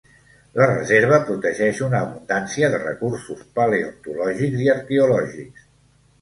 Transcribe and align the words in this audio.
La 0.59 0.67
reserva 0.69 1.19
protegeix 1.27 1.81
una 1.87 1.99
abundància 2.05 2.71
de 2.77 2.79
recursos 2.85 3.45
paleontològics 3.61 4.65
i 4.65 4.73
arqueològics. 4.77 5.69